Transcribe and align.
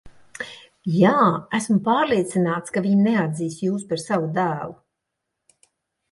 Jā, 0.91 1.17
esmu 1.57 1.75
pārliecināts, 1.89 2.73
ka 2.77 2.83
viņi 2.85 3.03
neatzīs 3.09 3.57
jūs 3.65 3.83
par 3.91 4.01
savu 4.05 4.31
dēlu. 4.39 4.73